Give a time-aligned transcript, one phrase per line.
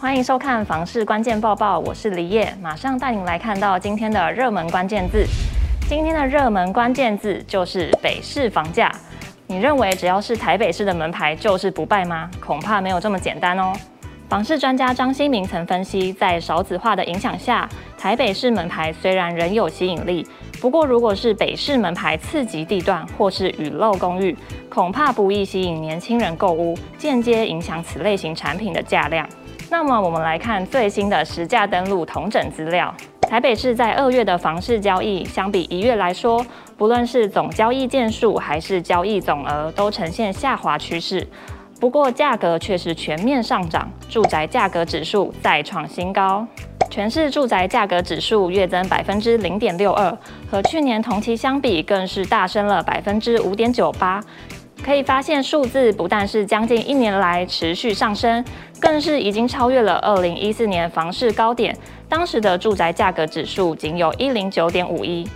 [0.00, 5.26] 欢迎收看房市关键报报，我是李叶，马上带您来看到今天的热门关键字。
[5.88, 8.92] 今天的热门关键字就是北市房价。
[9.48, 12.30] 你认为只要是台北市的门牌就是不败吗？
[12.38, 13.72] 恐怕没有这么简单哦。
[14.28, 17.68] 房市专家张新明曾分析，在少子化的影响下，
[17.98, 20.24] 台北市门牌虽然仍有吸引力，
[20.60, 24.36] 不过如果是北市门牌次级地段或是雨漏公寓，
[24.68, 29.28] 恐怕不易吸引年轻人购屋，间接影响此类型产品的价量。
[29.70, 32.92] 那么我们来看最新的实价登录统整资料，
[33.28, 36.44] 台北市在二月的房市交易，相比一月来说，
[36.78, 41.26] 不论是总交易件数还是交易总额，都呈现下滑趋势。
[41.78, 46.46] 不过价格却是全面上涨，住宅价格指数再创新高，
[46.88, 50.16] 全市住宅价格指数月增百分之零点六二，
[50.50, 54.20] 和去年同期相比更是大升了百分之五点九八。
[54.82, 58.42] 可以发现数字不但是将近一年来持续上升，
[58.80, 61.76] 更是已经超越了二零一四年房市高点，
[62.08, 65.28] 当时的住宅价格指数仅有一零九点五一。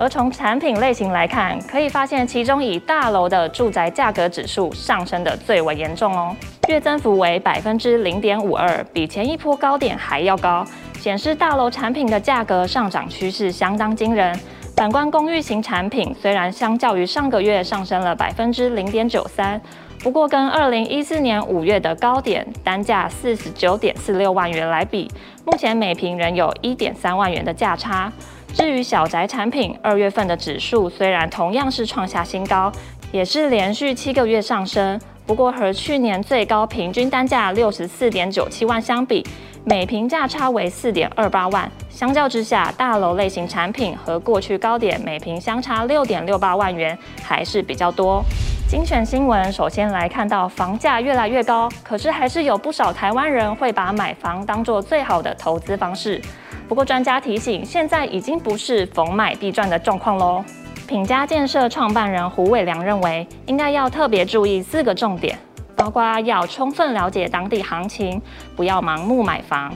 [0.00, 6.36] 而从产品类型来看，可以发现其中以大楼的住宅价格指数上升的最为严重哦，
[6.68, 10.64] 月增幅为百分之零点五二，比前一波高点还要高，
[11.00, 14.38] 显示大楼产品的价格上涨趋势相当惊人。
[14.78, 19.60] 反观公寓型产品，虽然相较于上个月上升了百分之零点九三，
[20.04, 25.10] 不过跟二零一四年五月的高点单价四十九点四六万元来比，
[25.44, 28.12] 目前每平仍有一点三万元的价差。
[28.54, 32.70] 至于小宅产品，二月份的指数虽然同样是创下新高，
[33.10, 39.22] 也是连续七个月上升，不过和去年最高平均单价六十四点九七万相比，
[39.62, 41.70] 每平价差为四点二八万。
[41.90, 48.24] 相较之下，大楼类型产品和过去高点每平相差六点六八万元还是比较多。
[48.70, 56.18] 精选新闻首先来看到房价越来越高，可是还是有不少台湾人会把买房当作最好的投资方式。
[56.66, 60.42] 不过，专家提醒，现在已经不是逢买必赚的状况喽。
[60.88, 65.38] 品家建设创办人胡伟良认为，应该要特别注意四个重点，
[65.76, 68.18] 包括要充分了解当地行情，
[68.56, 69.70] 不要盲目买房；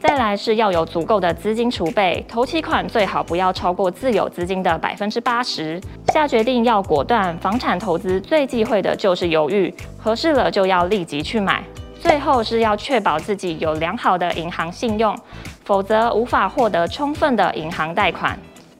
[0.00, 5.80] 再来是要有足够的资金储备，头期款最好不要超过自有资金的百分之八十。
[6.08, 11.62] 下决定要果断，房产投资最忌讳的就是犹豫，合适了就要立即去买。
[12.00, 15.16] 最后是要确保自己有良好的银行信用。
[15.64, 18.38] 否则无法获得充分的银行贷款。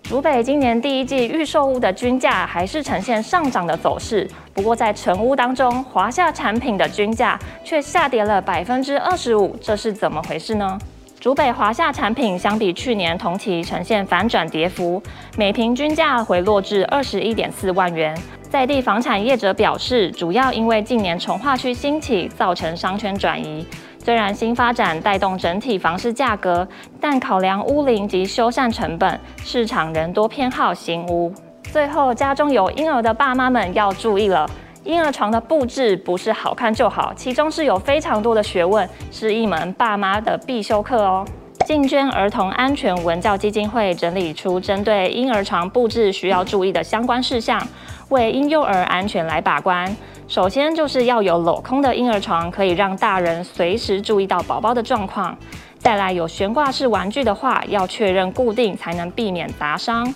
[0.09, 10.79] 竹北今年第一季预售屋的均价还是呈现上涨的走势，不过在成屋当中，华夏产品的均价却下跌了百分之二十五，这是怎么回事呢？
[11.19, 15.03] 竹北华夏产品相比去年同期呈现反转跌幅，
[15.37, 18.17] 每平均价回落至二十一点四万元。
[18.49, 23.67] 在地房产业者表示，主要因为近年从化区兴起，造成商圈转移。
[24.07, 26.65] 虽然新发展带动整体房市价格，
[27.01, 31.35] 但考量屋龄及修缮成本，市场仍多偏好新屋。
[31.73, 34.49] 最后，家中有婴儿的爸妈们要注意了，
[34.85, 41.27] 婴儿床的布置不是好看就好，其中是有非常多的学问，是一门爸妈的必修课哦。
[41.67, 47.61] 进捐儿童安全文教基金会整理出针对婴儿床布置需要注意的相关事项，
[48.09, 49.97] 为婴幼儿安全来把关。
[50.29, 55.37] 首先就是要有镂空的婴儿床，可以让大人随时注意到宝宝的状况。
[55.79, 60.13] 再来有悬挂式玩具的话，要确认固定才能避免砸伤。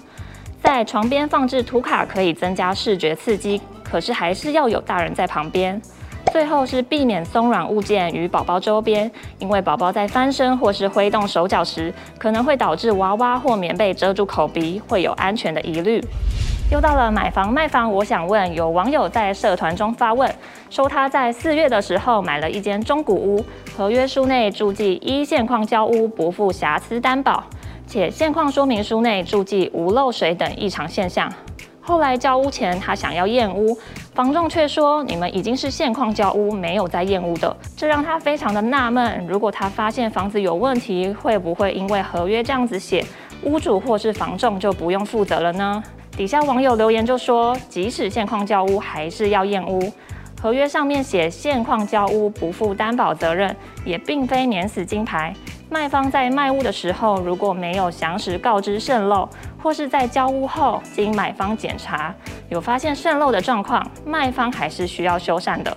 [0.63, 5.81] 在床边放置图卡可以增加视觉刺激，可是还是要有大人在旁边。
[6.33, 16.01] 最后是避免松软物件与宝宝周边，因为宝宝在翻身或是挥动手脚时，可能会导致娃娃或棉被遮住口鼻，会有安全的疑虑。
[16.71, 20.33] 又到了买房卖房，我想问，有网友在社团中发问，
[20.71, 23.45] 说他在四月的时候买了一间中古屋，
[23.77, 27.43] 合约书内注记一现况交屋，不负瑕疵担保，
[27.89, 31.29] 且现况说明书内注记无漏水等异常现象。
[31.81, 33.77] 后来交屋前，他想要验屋，
[34.15, 39.27] 房仲却说你们已经是现况交屋，没有在验屋的，这让他非常的纳闷。
[39.27, 43.05] 如果他发现房子有问题，会不会因为合约这样子写，
[43.43, 45.83] 屋主或是房仲就不用负责了呢？
[46.17, 49.93] 底下网友留言就说，即使现况交屋，还是要验屋。
[50.43, 53.55] 合约上面写现况交屋不负担保责任，
[53.85, 55.35] 也并非免死金牌。
[55.69, 59.29] 卖方在卖屋的时候，如果没有详实告知渗漏，
[59.63, 62.15] 或是在交屋后经买方检查
[62.49, 65.77] 有发现渗漏的状况，卖方还是需要修缮的。